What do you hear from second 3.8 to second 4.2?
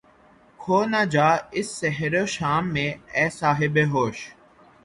ہوش